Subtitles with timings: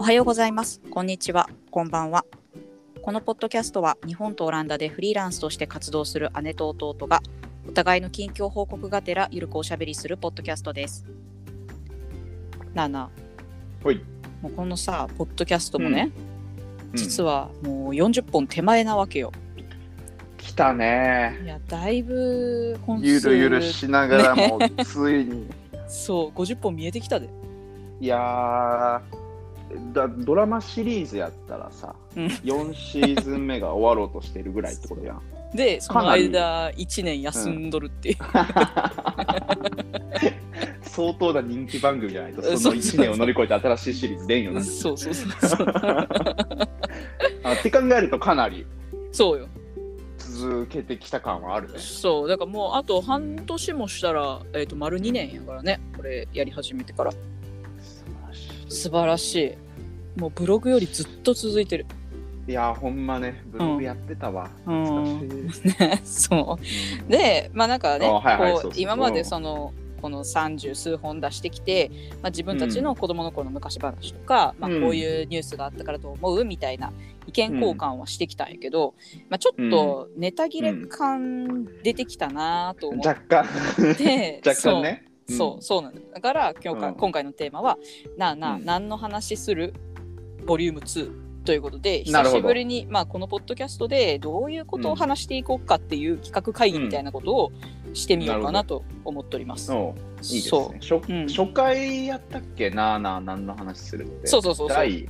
[0.00, 0.80] おはようございます。
[0.90, 1.46] こんにちは。
[1.70, 2.24] こんばんは。
[3.02, 7.20] このポッドキャストは日本とオランダでフリーランスとして活動する姉と弟が
[7.68, 11.04] お互いの近況報告がてらゆるくおしゃべりするポッドキャストです。
[12.72, 13.10] なあなあ、
[13.84, 14.02] ほい。
[14.40, 16.10] もうこのさ、ポッドキャストもね、
[16.94, 17.32] 実は。
[17.32, 19.32] はもう40本手前なわけよ。
[20.38, 21.38] 来たね。
[21.44, 25.46] いや、だいぶ本数ゆるゆるしながらも、ついに。
[25.88, 27.28] そう、50本見えてきたで。
[28.00, 29.19] いやー
[29.92, 35.22] だドラマシリーズやったらさ、うん4シーズン目が終わろうとしてるぐらいってことやん。
[35.54, 38.16] で、その間1年休んどるっていう。
[40.82, 44.62] 相当な人気番組じゃないと、そのそうそう1年を乗り越えて新しいシリーズ出んよな。
[44.62, 45.66] そうそうそうそう。
[47.42, 48.66] あって考えるとかなり
[49.12, 49.48] そうよ。
[50.18, 51.78] 続けてきた感はあるね。
[51.78, 57.18] そうだからもうあと半年もしたら、えー、と丸2年やからねこれやり始めてから素
[58.06, 58.70] 晴らしい。
[58.70, 59.69] 素晴らしい
[60.16, 61.86] もうブログよりずっと続いてる。
[62.48, 64.50] いやーほんまね、ブログやってたわ。
[64.66, 64.84] うん。
[64.84, 65.68] 懐かしい。
[65.68, 66.62] ねそう。
[67.02, 67.08] うん。
[67.08, 71.90] でまあなんかねあはいはいこそう今までそのこの30数本出してきて、
[72.22, 74.88] まあ、自分たちの子供の頃の昔話とか、まあ、こうん。
[74.88, 76.90] ういうニュースがあったからと思うみたいな
[77.26, 78.94] 意見交換はしてきたんやけど、
[79.28, 85.04] まあ、ちょっとネタ切れ感出てきたなと思っ若干、て、 若干ね。
[85.28, 85.36] そう。
[85.36, 86.94] そうそうなんだだから今日か、うん。
[86.94, 87.78] 今回のテーマは
[88.16, 88.64] 「なあなあ、うん。
[88.64, 89.74] 何の話する?」
[90.50, 97.52] ボリューム2ということで久しぶりに、まあ、このポッドキャストでどういうことを話していこうかっていう企画会議みたいなことを
[97.94, 99.72] してみようかなと思っております。
[99.72, 100.80] うん、いいですそね。
[100.80, 104.26] 初,、うん初回やったっけなあなあ何の話するって。
[104.26, 105.08] そうそうそうそう第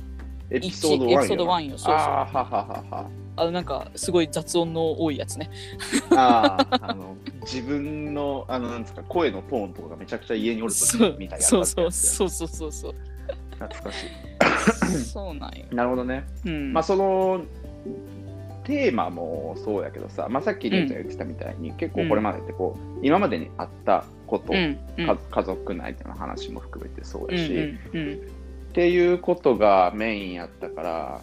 [0.51, 1.09] エピソード1よ。
[1.09, 3.09] 一エピソード1よそうそうあーはははは。
[3.37, 5.49] あのなんかすごい雑音の多いやつね。
[6.11, 12.95] あーあの自分のあのなんですか声のトーンとかがめちゃくちゃ家におるとみたいなそうそうそうそうそうそう。
[13.55, 14.05] 懐かし
[15.05, 15.65] そうなんよ。
[15.71, 15.75] い。
[15.75, 16.25] なるほどね。
[16.45, 16.73] うん。
[16.73, 17.41] まあその
[18.63, 28.13] テーマもそうやけどさ、まあ、さっきりゅうちゃん言ってたみたいに、結構これまでってこう今までにあったこと、うん家族内での話も含めてそううんやし、うんうん
[28.71, 31.21] っていうことがメインやったから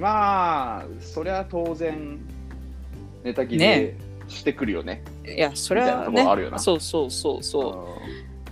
[0.00, 2.18] まあそりゃ当然
[3.22, 5.04] ネタ切れねしてくるよね。
[5.24, 7.96] いやそれはみたいなところあるよねなそうそうそうそ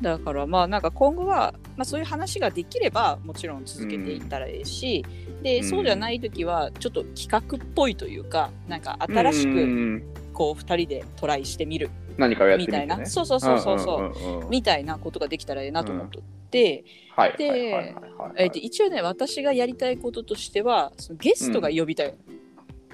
[0.01, 0.05] う。
[0.05, 5.05] だからまあなんか今後は、まあ、そういう話ができればもちろん続けていったらいいし、
[5.43, 5.65] でうん。
[5.65, 10.03] そうじゃない時はちょっと企画っぽいというかなんか新しうくん。
[10.33, 11.89] こう2人でトライしてみる
[12.19, 14.51] 何かをやってみたいな、そうそうそうそうそう,、んんんうん。
[14.51, 17.95] みたいなことができたらいいなと思っとって、はいではいはいはいはい。
[18.37, 22.15] えーと一応ね私がやりたいこととしてはそのゲストが呼びたい、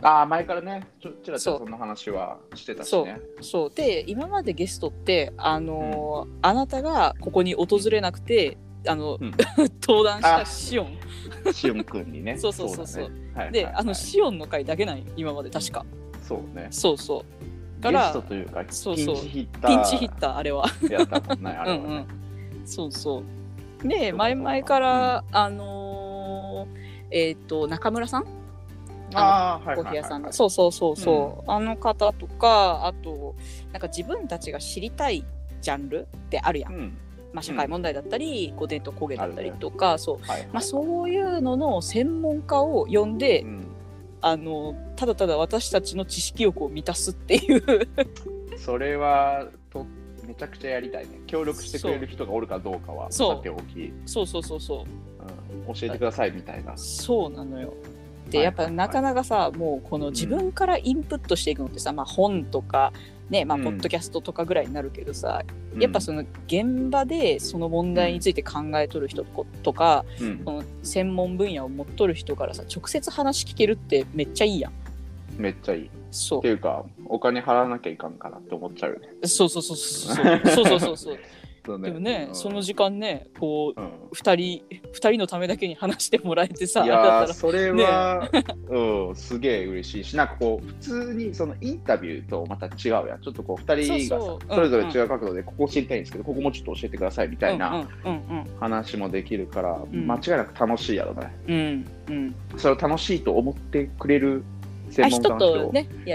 [0.02, 3.04] ああ前からねちょちらちらそんな話はしてたしそう。
[3.06, 3.20] ね。
[3.40, 3.72] そう。
[3.74, 8.56] で今までゲストってあのーあなたがここに訪れなくて
[8.86, 9.32] あの、うん。
[9.80, 10.98] 登壇したシオン。
[11.52, 12.36] しおんくんにね。
[12.38, 13.04] そうそうそうそう。
[13.04, 13.14] だね。
[13.34, 13.74] はいはいで、はい。
[13.76, 15.84] あのシオンの回だけない今まで確か。
[16.22, 16.68] そうね。
[16.70, 17.24] そうそう。
[17.82, 19.14] ゲからストというかそうそう。
[19.16, 19.70] ピンチヒッター。
[19.70, 20.66] ピンチヒッターあれは。
[20.88, 21.84] やったもんねあれはね。
[21.84, 22.06] うんうん。
[22.66, 23.22] そうそ
[23.84, 23.88] う。
[23.88, 28.26] で前々から、あのーえっ、と中村さん？
[29.14, 29.86] ああはいコーヒーはい。
[29.86, 30.32] はい屋さんの。
[30.32, 33.34] そうそうそうそう、あの方とかあと
[33.72, 35.24] なんか自分たちが知りたい
[35.60, 36.98] ジャンルってあるやん、うん
[37.32, 40.26] まあ、社会問題だったり、こう伝統工芸だったりとか、そう。
[40.26, 43.66] はいまあ、そういうのの専門家を呼んで、うん。
[44.24, 47.88] あのただただ私たちの知識欲を満たすっていう。
[48.56, 49.84] それはと
[50.24, 51.20] めちゃくちゃやりたいね。
[51.26, 55.68] 協力してくれる人がおるかどうかはさておき、そうそうそうそう。
[55.68, 56.76] うん、教えてくださいみたいな。
[56.76, 57.74] そうなのよ。
[58.32, 58.44] ではい。
[58.44, 62.92] やっぱなかなかさもうこの自分からインプットしていくのってさ、まあ、本とか
[63.30, 63.64] ねまあうん。
[63.64, 65.42] ポッドキャストとかぐらいになるけどさ、
[65.74, 65.82] うん。
[65.82, 69.24] やっぱその現場でその問題について考えとる人
[69.62, 70.42] とか、うん。
[70.44, 74.72] その専門分野を持っとる人からさ直接話聞けるってめっちゃいいやん。
[75.38, 75.86] めっちゃいい。
[75.86, 79.08] っそていうか、お金払わなきゃいかんかなって思っちゃうよね。
[79.22, 80.40] うそうそうそうそうそう。
[80.54, 81.18] そうそうそうそう
[81.64, 82.34] そうでもね、うん。
[82.34, 83.90] その時間ねこううん。
[84.12, 84.62] 二人
[84.92, 88.28] 二人のためだけに話してもらえてさいやーそれは、
[88.68, 93.20] うん、すげえ嬉しいし、なんかこう、普通にそのインタビューとまた違うやん。
[93.22, 97.88] ちょっとこう、二人がさそれぞれ違う角度で、ここ知りたいんですけど、ここもちょっと教えてくださいみたいな
[98.60, 100.06] 話もできるから、ん。
[100.06, 101.34] 間違いなく楽しいやろね。
[101.48, 102.34] うんうん。
[102.56, 104.44] それを楽しいと思ってくれる
[104.92, 105.72] 専門家の人を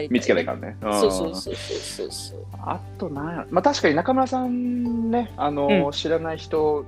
[0.09, 0.77] 見つけないからね。
[0.81, 0.93] うん。
[0.99, 2.11] そうそうそうそうそう。
[2.11, 5.91] そうあとなんやまあ確かに中村さんね、あの、うん。
[5.91, 6.85] 知らない人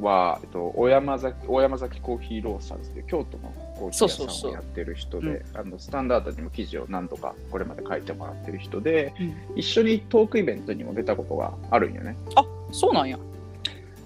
[0.00, 9.58] は、えっと、大山崎大山崎コーヒーロースターズで京都のコーヒー屋さんをやってる人で、あのスタンダードにも記事を何度かこれまで書いてもらってる人で、うん。
[9.58, 12.16] 一緒にトークイベントにも出たことがあるんよね。
[12.34, 13.18] あそうなんや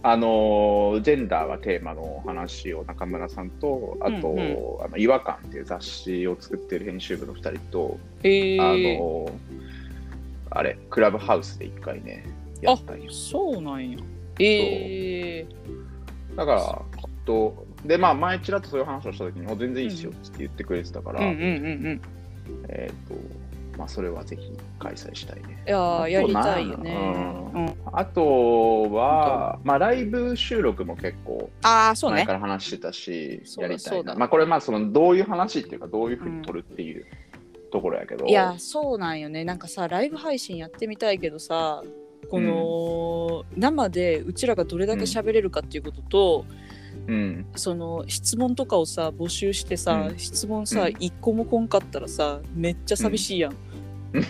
[0.05, 8.99] あのジェンダーがテーマの話を中村さんと、あと、うんうんあの違和感っていう雑誌を作ってる編集部の2人と、へあえ。
[8.99, 9.31] の
[10.51, 12.25] あれ、クラブハウスで1回ね、
[12.61, 13.11] やったんよ。
[13.13, 13.99] そうなんや。
[14.39, 15.47] ええ。
[16.37, 16.83] だから、
[17.25, 22.01] と、で、まあ、前ちらっとそういう話をしたときに、全然いいっすよって言ってくれてたから、うん。
[22.69, 23.15] えっ、と、
[23.77, 25.63] まあ、それはぜひ開催したいね。
[25.67, 27.51] いやーやりたいよね。
[27.55, 27.75] ううん。
[27.93, 32.33] あとは、まあ、ライブ収録も結構ああ、そうね前か。
[32.35, 34.15] ら話してたし、そうだやりたいな。
[34.15, 37.07] まあ、これ、まあ、その、どういう話っていうか、どういうふうに撮るっていう
[37.73, 39.45] ところやけど、いや、そうなんよね。
[39.45, 41.83] なんかさ、ライブ配信やってみたいけどさ、
[42.31, 46.45] この、生でうちらがどれだけ喋れるかっていうことと、
[47.07, 50.19] うん、その質問とかをさ募集してさ、うん。
[50.19, 50.95] 質問さ、うん。
[50.99, 53.57] 一個も来んかったらさめっちゃ寂しいやん。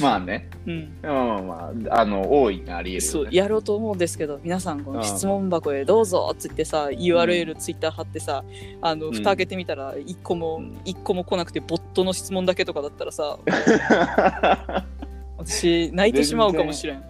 [0.00, 0.96] まあね、うん。
[1.02, 3.28] まあまあまあ、あの、大いにあり得るそう。
[3.30, 8.44] やろうと思うんですけど皆さんこのうん質問箱へどうぞっつってさ URL ツイッター貼ってさ
[8.80, 9.12] あのうん。
[9.12, 10.78] 蓋開けてみたら一個もうん。
[10.84, 13.38] 一個も来なくてボットの質問だけとかだったらさ
[15.44, 17.02] 私泣いてしまうかもしれん。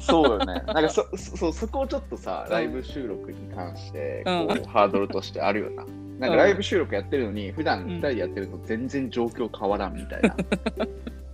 [0.00, 0.46] そうよね。
[0.66, 5.84] なんかそそそこをちょっとさ、ライブ収録に関してこう、うんハードルとしてあるよな。
[6.18, 10.36] なんかライブ収録やってるのに、普段うん2人でやってると全然状況変わらんみたいな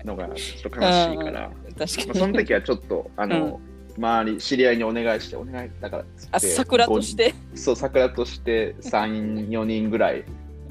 [0.04, 2.18] のがちょっと悲しいから、確まあ、かに。
[2.18, 3.60] その時はちょっと、あの、
[3.98, 7.34] 周り、知り合いにお願いして、お願いだからあ桜として？
[7.54, 10.24] そう、桜として3、4人ぐらい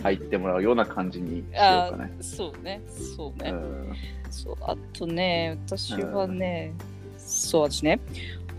[0.06, 2.14] 入ってもらうような感じにしようあかね。
[2.22, 2.82] そうね。
[2.88, 3.50] そうね。
[3.50, 3.94] うん。
[4.30, 6.74] そうあとね私はね、
[7.18, 8.00] そう私ね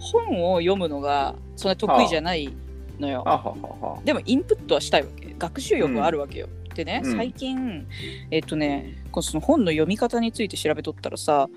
[0.00, 2.52] 本を読むのがそんなに得意じゃない
[2.98, 3.38] のよ、あ。
[3.38, 4.00] ははは。
[4.04, 5.36] でもインプットはしたいわけ。
[5.38, 7.16] 学習欲はあるわけよ、でね、うん。
[7.16, 7.86] 最近
[8.32, 11.48] えっとねこの本の読み方について調べとったらさ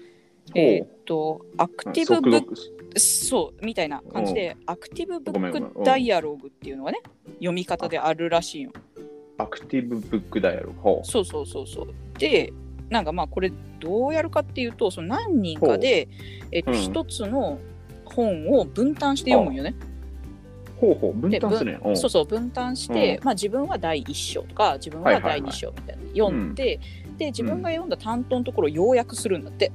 [0.54, 7.02] えっとアクティブブックそうみたいな感じでアクティブブックダイアログっていうのがね
[7.34, 8.72] 読み方であるらしいよ
[9.40, 10.80] アクティブブックダイアログ。
[10.80, 11.88] ほそうそうそうそう。
[12.20, 12.54] で
[12.90, 16.08] なんかまあこれどうやるかっていうとその何人かで、
[16.52, 16.78] えっとうん。
[16.78, 17.60] 一つの
[18.06, 19.76] 本を分担して読むんよね。
[20.78, 21.82] うほうほう、分担するんや。
[21.84, 21.98] うん。
[21.98, 26.80] そうそう分担して、うまあ自分は第一章とか自分は第二章みたいな、読んで、
[27.18, 29.72] で自分が読んだ担当のところを要約するんだって。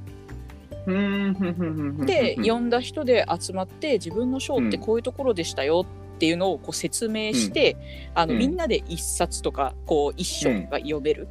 [2.05, 7.77] で読んだ人で集まって自分の章ってこういうところでしたよっていうのをこう説明して、
[8.13, 8.39] あのうん。
[8.39, 11.27] みんなで一冊とかこう一章が読める。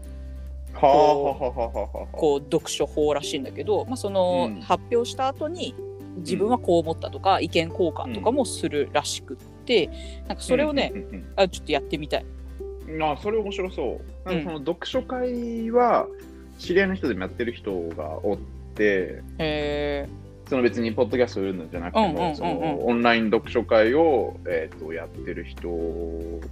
[0.74, 2.06] はあはあはあはあはあ。
[2.12, 4.60] こう読書法らしいんだけど、まあ、そのうん。
[4.60, 5.74] 発表した後に
[6.18, 9.90] 自分はこう思ったとか、意見交換とかもするらしくって、
[10.28, 12.26] なんかそれをね、うんうんうんあちょっとやってみたい。
[13.02, 14.28] あそれ面白そう。
[14.28, 16.06] なんかその読書会は
[16.58, 18.38] 知り合いの人でもやってる人がおっ
[18.74, 20.08] てへ
[20.46, 25.68] その別にポッドキャストを売るのじゃなくてもそのオンライン読書会を、えー、とやってる人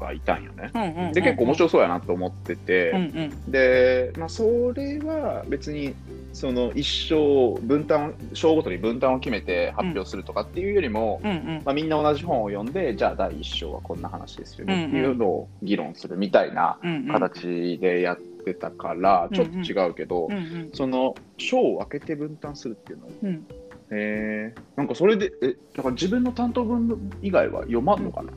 [0.01, 0.71] がいたんよね。
[0.73, 1.13] ーうんうんうん。
[1.13, 3.03] で結構面白そうやなと思ってて、うんう
[3.49, 3.53] ん。
[3.53, 5.95] で、まあ、それは別に
[6.33, 11.63] その一生分担章ごとに分担を決めて発表するとかっていうよりも、うんうん。
[11.65, 16.79] まあ、みんな同じ本を読んでじゃあ第一章はこんな話ですよねっていうのを議論するみたいな
[17.11, 20.71] 形でやってたからうんちょっと違うけど、うんうん。
[20.73, 23.47] その章を分けて分担するっていうのうん
[23.95, 28.33] へえなんかそれでえだから自分の担当分以外は読まんのかな、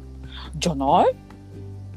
[0.58, 1.16] じゃない？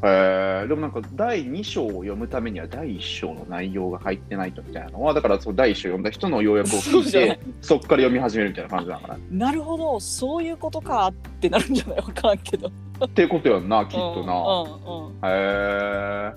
[0.00, 9.15] へえでもなんか第2章を読むためには第1章の内容が入ってないとみたいなのはだからその第1章読んだ人の要約を聞いてそっから読み始めるみたいな感じなのかな？
[9.17, 9.99] っなるほど。
[9.99, 11.97] そういうことかってなるんじゃない？
[11.97, 12.71] わからんけど。
[13.15, 15.12] ていうことやんなきっとな、うんうん。
[15.15, 16.33] へえ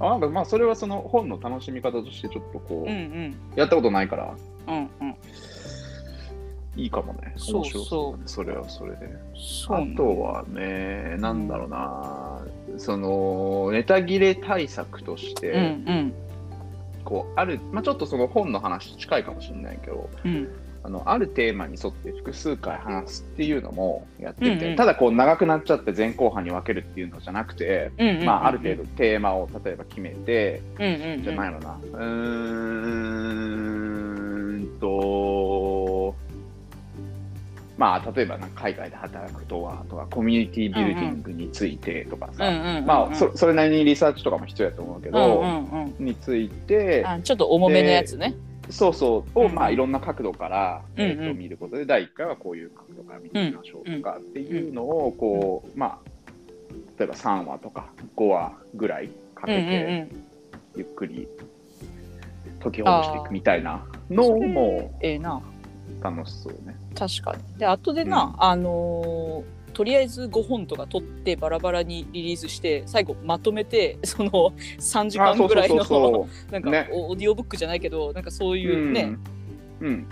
[0.00, 3.36] あなんかまあそれはその本の楽しみ方としてちょっとこう、うんうん。
[3.54, 4.34] やったことないから。
[4.66, 5.14] うんうん
[6.80, 7.34] いいかもね。
[7.36, 8.28] そうそう。
[8.28, 9.08] それはそれで。
[9.68, 12.40] あとはねなんだろうな、
[12.78, 16.14] そのネタ切れ対策として、うんうん。
[17.04, 20.48] こうある、まあ、ちょっとその本の話と近いかもしれないけどうん。
[20.82, 24.76] あのあるテーマに沿って複数回話すっていうのもやってみて、うんうん。
[24.76, 31.22] ただこう長くなっちゃって前後半に分けるっていうのじゃなくて、うんうんまあ、ある程度テーマを例えば決めて、うんうんうん。
[31.22, 31.78] じゃないのな。
[31.82, 32.06] うー
[34.56, 35.29] んと
[37.80, 42.44] まあ例えば海外で働くとはとかコミュニティビルディングについてとかさ、
[42.84, 45.42] まあそそれなりにリサーチとかも必要やと思うけど、
[45.98, 48.34] についてあちょっと重めのやつね。
[48.68, 55.98] そうそうを、うんまあいろんな角度から、えーと見ることで第1回はこういう角度から見てみましょうとかっていうのをこう、まあ
[56.98, 60.08] 例えば3話とか5話ぐらいかけて
[60.76, 61.26] ゆっくり
[62.62, 64.52] 解きほぐしていくみたいなのうん。
[64.52, 65.40] もええな。
[66.00, 66.76] 楽しそうね。
[66.98, 74.30] 確かにで後でな、うんあのーとりあえず5本とか取ってバラバラにリリースして最後まとめてその
[74.78, 75.76] 3時間ぐらいの
[76.50, 79.16] なんか、ねオーディオブックじゃないけどなんかそういうね、
[79.80, 79.86] うん。
[79.86, 80.06] うん。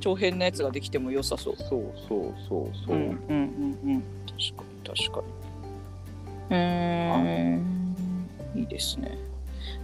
[0.00, 1.56] 長編のやつができても良さそう。
[1.56, 1.68] そう
[2.08, 2.96] そうそうそう。
[2.96, 5.26] うんうんうんうん確かに確かに。
[6.50, 9.16] えー、いいですね。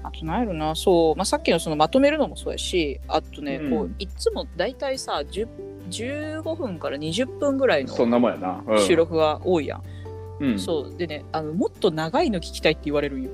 [0.03, 5.49] あと何やろなそう、まあ、さっきのそのまとめるのもそうやしあとね、うんこういつも大体さ10
[5.91, 8.63] 15分から20分ぐらいのそんなもんやな。
[8.67, 8.97] うん収。
[8.97, 9.83] 録が多いやん。
[10.41, 10.59] うん。
[10.59, 13.31] そうでねあのもっと長いの聞きたいって言われるんよ。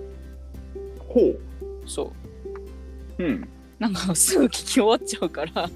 [1.08, 1.40] ほう。
[1.86, 2.12] そ
[3.18, 3.48] ううん。
[3.78, 5.70] なんかすぐ聞き終わっちゃうから、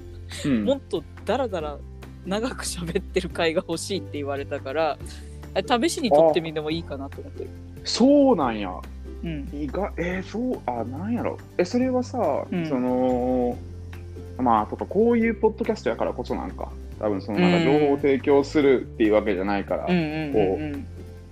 [0.45, 0.65] うん。
[0.65, 1.77] もっとダラダラ
[2.25, 4.97] 長く喋ってる回が欲しいって言われたから
[5.53, 7.49] あ試しに撮ってみてもいいかなと思ってる。
[7.83, 8.71] そうなんや。
[9.23, 9.49] うん。
[9.53, 11.37] 意外えー、そうあなんやろ。
[11.57, 12.67] えそれはさ、うん。
[12.67, 13.57] その
[14.37, 17.63] まあとかこういうポッドキャストやからこそなんか多分そのなんかうん。
[17.63, 20.85] 情報を提供するっていうわけじゃないから、うんうんう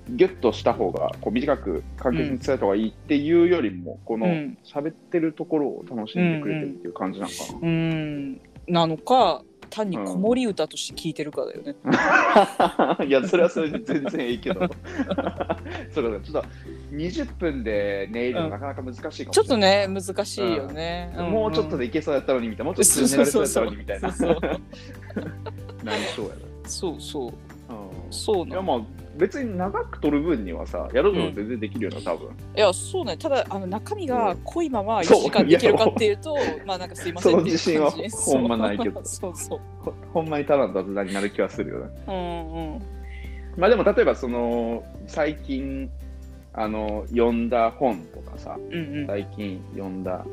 [0.10, 4.58] ギュッとした方がこう短く簡潔に伝えた方がいいっていうよりも、このうん。
[4.66, 8.42] 喋ってるところを楽しんでくれてるっていう感じなのかうん。
[8.68, 9.42] なのか
[9.72, 11.76] 単に子守歌として聞いてるかだよね。
[11.84, 14.60] な、 いやそれはそれで全然いいけど。
[15.90, 16.46] そうだちょっと
[16.92, 21.14] 20分で寝るのなかなか難しいかもしれない、ちょっとね難しいよね。
[21.16, 21.22] ん。
[21.22, 24.12] んもうちょっとでいけそうやったのにみたいな、もうちょっとで寝られそうやったのにみたいな。
[24.12, 24.42] そうそう
[25.84, 26.32] なりそうや
[26.66, 27.32] そうそう。
[27.32, 27.78] な。
[28.12, 28.48] そうなの。
[28.48, 32.30] いやまあ別に長く取る分にはさ、やるの全然できるよな、多分。
[32.56, 33.18] いやそうね。
[33.18, 35.24] ただあの中身が濃いまま1そう。
[35.24, 39.02] 時間できるかっていうとまあなんかすいませんその自信はほんまないけど。
[39.06, 41.90] そうそうほほんまにただの雑談になる気はするよね。
[42.08, 42.82] うんうん。
[43.58, 45.90] まあでも例えばその最近
[46.54, 49.08] あの読んだ本とかさ、うんうん。
[49.08, 50.26] 最近読んだ、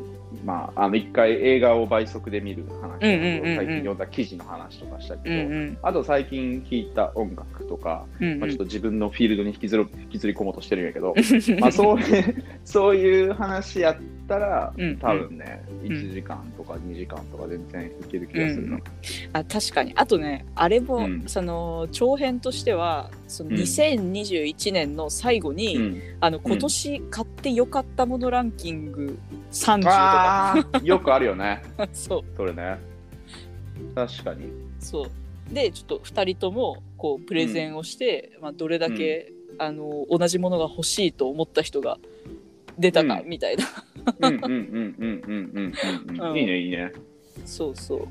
[0.44, 5.78] まあ、あの一回映画を倍速で見る話最近読んだ記事の話とかしたけど、うんうん。
[5.82, 11.14] あと最近聴いた音楽とか、うんまあ、ちょっと自分のフィールドに引きずる引きずり込もうとしてるんやけど、
[11.60, 13.96] まあそういうそういう話やっ
[14.28, 18.78] たら、うん多分ね、1時間とか2時間とか全然いける気がするな。
[19.32, 19.92] あ確かに。
[19.96, 21.24] あとねあれも、うん。
[21.26, 23.56] その長編としてはそのうん。
[23.56, 26.00] 2021年の最後に、うん。
[26.20, 29.18] あの今年買ってよかったものランキング
[29.50, 32.36] 30とか、よくあるよね、 そう。
[32.36, 32.78] それね。
[33.94, 34.52] 確かに。
[34.78, 35.10] そう。
[35.54, 41.98] でちょっと2人ともこうプレゼンをして、まあ、どれだけ、あの同じものが欲しいと思った人が
[42.78, 43.28] 出たかうん。
[43.28, 43.64] みたいな、
[44.20, 45.72] うんうんうんうんうん
[46.18, 46.36] うんうん。
[46.38, 46.92] いいねいいね。
[47.44, 48.08] そうそう。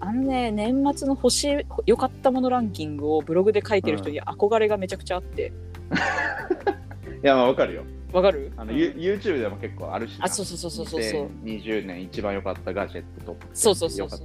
[0.00, 5.52] あのね年末の星良かったものランキングをブログで書いてる人に憧れがめちゃくちゃあって。
[7.22, 7.84] いやまあわかるよ。
[8.12, 8.52] わかる？
[8.56, 14.20] あの、うん、YouTube でも結構あるしあそうそうそうそうそう20年一番良かったガジェットとそうそうそうそう。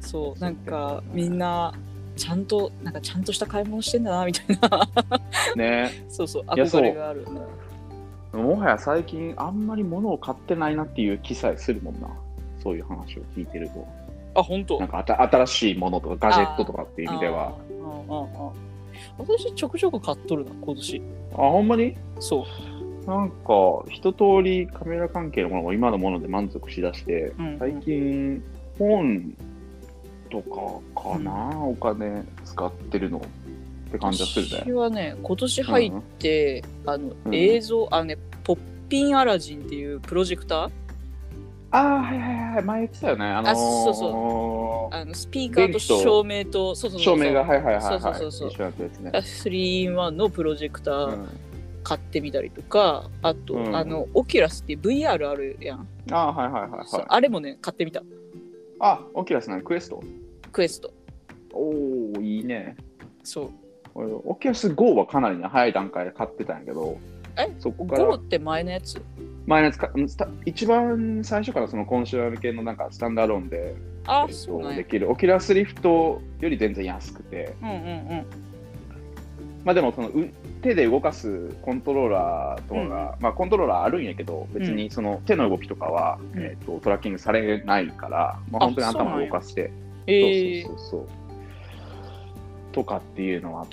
[0.00, 1.72] そうなんかみんな
[2.16, 4.88] ちゃんとなんかちゃんとした買い物してんだなみたいな。
[5.56, 6.04] ね。
[6.08, 7.30] そうそう憧れがあるんだ
[8.42, 12.08] もはや最近あんまり物を買ってないなっていう気さえするもんな。
[12.62, 13.86] そういう話を聞いてると。
[14.34, 14.78] あ本当？
[14.80, 17.54] なんかあた新しいものとかガジェットとかっていう意味では。
[19.18, 21.02] 私ちょくちょく買っとるな今年。
[21.32, 21.96] あ、ほんまに？
[22.18, 23.06] そう。
[23.06, 28.42] なんか、一通りカメラ関係のものも今のもので満足しだして、うん最近、
[28.78, 29.32] 本
[30.28, 30.56] とか
[31.12, 33.22] かな、お金使ってるの
[33.88, 34.64] って感じはするね。
[34.64, 37.34] 私はね今年入って、あのうん。
[37.34, 40.70] 映像あのねポッピンアラジンっていうプロジェクター？
[41.72, 43.24] ああ、はいはいはい、前言ってたよね。
[43.24, 47.18] あのー、あそうそあのスピーカーと電気と照明とそうそうそうそう。
[47.18, 49.10] 照明が、はいはいはい、はい、そうそうそう一緒になったやつね。
[49.12, 51.28] 3-in-1 のプロジェクターうん、
[51.82, 53.76] 買ってみたりとか、あと、うん。
[53.76, 57.08] あのOculus っていう VR あるやん、ああ、はいはいはい、そうはい。
[57.10, 58.02] あれもね買ってみた。
[58.78, 60.92] あ、 Oculus なの Quest？Quest。
[61.52, 61.70] お
[62.18, 62.76] おいいね。
[63.24, 63.50] そう
[63.96, 66.98] 俺オキュラス GO はかなりね早い段階で買ってたんやけど、
[67.38, 68.04] えそこから。
[68.04, 69.02] GO って前のやつ？
[69.46, 69.90] 前のやつか。
[70.44, 73.74] 一番最初からそのコンシューマー系のなんかスタンドアローンで
[74.06, 75.10] あえっとできる。
[75.10, 78.26] Oculus Rift より全然安くて、うんうんうん。
[79.64, 80.28] まあでもそのう
[80.60, 86.42] 手で動かすコントローラーとかが、まあコントローラーあるんやけど、別にその手の動きとかは、うん。
[86.42, 89.72] えっとトラッキングされないから、まあ、あ本当に頭を動かして、
[90.06, 90.66] えー。
[90.66, 91.25] そうそうそうそう。
[92.76, 93.66] とかっていうのは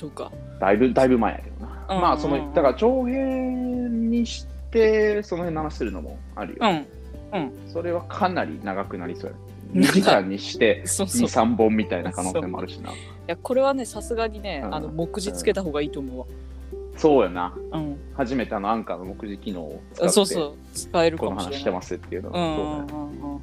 [0.61, 1.85] だいぶだいぶ前やけどな。
[1.89, 2.01] うん。
[2.01, 6.59] まあそのだから長編にしてその辺の話するのもあるよ。
[7.33, 7.53] うん。
[7.67, 9.35] それはかなり長くなりそうや。
[9.73, 11.21] 2時間にしてそうそう。
[11.23, 12.91] 2、い3本みたいな可能性もあるしな。
[13.27, 14.75] やこれはねさすがにね、うん。
[14.75, 16.25] あの目次つけた方がいいと思うわ。
[16.95, 17.53] そうやな。
[17.73, 17.97] うん。
[18.13, 20.53] 初めてあのアンカーの目次機能を使ってそうそう。
[20.73, 21.53] 使えるかこのもしれない。
[21.55, 23.41] 話してますっていうのは、うんうんそうだねうんうん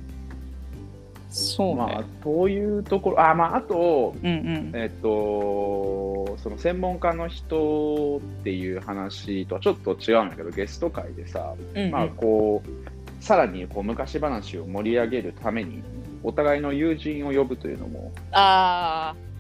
[1.31, 1.75] そうね。
[1.77, 4.73] まあ、そういうところ、あ、まあ、あと、うんうん。
[4.75, 15.83] えっと、その専門家の人っていう話とはちょっと違うんだけど、ゲスト会でさ、うんうんまあ、こう、さらにこう昔話を盛り上げるために、
[16.23, 19.31] お互いの友人を呼ぶというのも、ああ。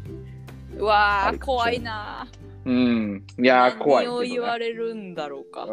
[0.79, 2.27] うわあ怖いな。
[2.71, 5.65] うん、いやー、怖いね、何を言われるんだろうか。
[5.65, 5.71] うん、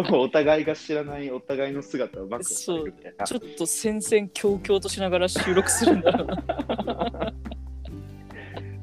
[0.10, 3.26] こうお互いが知らないお互いの姿を暴露されるみたいな。
[3.26, 6.36] ちょっと戦々恐々としながら収録するんだろうな。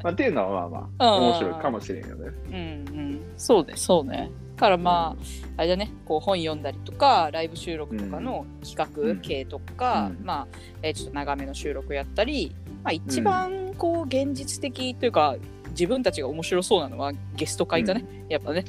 [0.03, 2.31] まあ、っていうのはまあまあうん面白いかもしれんよね。
[2.47, 3.21] うんうん。
[3.37, 4.29] そうね、そうね。
[4.55, 5.23] だからまあ、
[5.57, 10.25] あれだね、こう本読んだりとか、ライブ収録とかの企画系とか、うん。
[10.25, 10.47] まあ、
[10.83, 15.35] えーちょっと長めの収録やったり、まあ、一番こう現実的というか、
[15.71, 18.65] 自分たちが面白そうなのはゲスト会かね、やっぱね。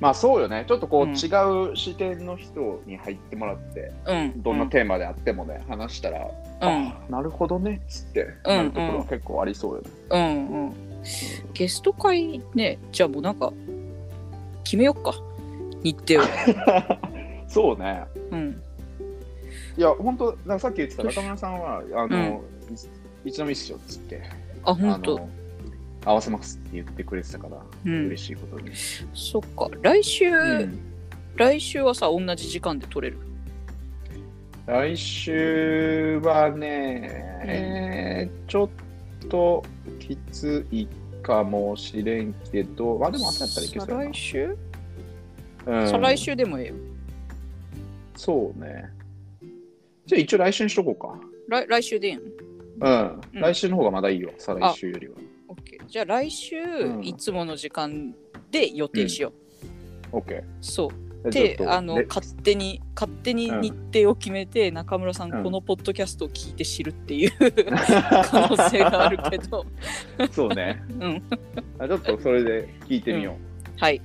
[0.00, 4.42] まあそうよねちょっとこう、うん違う視点の人に入ってもらってうん。
[4.42, 9.90] どんなテーマであってもね、話したら、うんあなるほどねっつってうんなるところは結構ありそうよね。
[10.10, 10.72] うんうん。
[11.52, 13.52] ゲスト会ね、じゃあもうなんか、
[14.62, 15.14] 決めよっか。
[15.82, 16.28] 日程を。
[17.48, 18.04] そうね。
[18.30, 18.62] うん。
[19.76, 22.42] いや本当なんかさっき言ってた中村さんはあの、
[23.24, 24.22] いつのみっすよっつって
[24.64, 25.28] あ、あ本当の
[26.04, 28.70] 合わせますって言ってくれてたから、うん嬉しいことに。
[29.14, 29.68] そっか。
[29.82, 30.78] 来週、うん
[31.36, 33.18] 来週はさ、同じ時間で撮れる？
[34.66, 37.10] 来週はね、
[37.44, 39.64] えーちょっと
[39.98, 40.86] きつい
[41.22, 44.56] かもしれんけど、まあでも朝やったらいけそう来週、
[45.66, 45.80] な。
[45.80, 46.74] うん再来週でもええよ。
[48.16, 48.90] そうね。
[50.06, 51.20] じゃあ一応来週にしとこうか。
[51.48, 52.22] 来来週でいいの
[52.80, 53.20] うん。
[53.34, 55.14] うん来週の方がまだいいよ、再来週よりは。
[55.48, 58.14] オッケーじゃあ来週、うんいつもの時間
[58.50, 59.32] で予定しよ
[60.12, 60.16] う。
[60.18, 60.42] OK。
[60.60, 61.30] そう。
[61.30, 67.32] じゃでちょっとであの勝手に勝手にうん日程を決めて、中村さん、うんこのポッドキャストを聞いて知るっていう
[68.30, 69.64] 可能性があるけど、
[70.30, 70.82] そうね。
[71.00, 71.22] うん、
[71.78, 73.36] あちょっとそれで聞いてみよ
[73.78, 74.00] はい、う。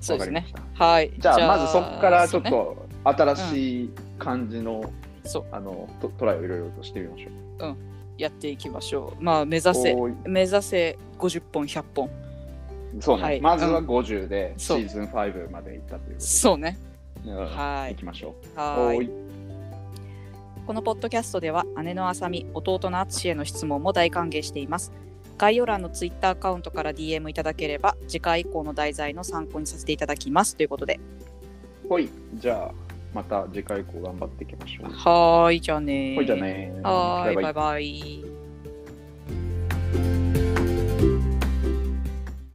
[0.00, 0.46] そうですね。
[0.74, 1.12] はい。
[1.18, 4.92] じゃあまずそこからちょっと新しい感じの,、
[5.24, 7.47] そうあのトトライをいろいろとしてみましょ
[8.16, 9.22] やっていきましょう。
[9.22, 9.74] まあ目指う。
[9.74, 12.10] せ目指せ50本100本。
[13.00, 16.78] そうね、はいまずは50でシーズン5まで行ったということそうね。
[17.24, 18.58] で、うんはい行きましょう。
[18.58, 19.28] はい。
[20.66, 24.92] このポッドキャストでは姉のあさみ、弟のあつしへの質問も大歓迎しています。
[25.38, 30.98] 概要欄のツイッターアカウントから DM いただければ次回以降の題材の参考にさせていただきますということで。
[31.88, 34.90] ほい、じゃあまた次回以降頑張っていきましょう。
[34.92, 38.27] はーい、じゃあねーほいじゃあねーはーい、バイバイ。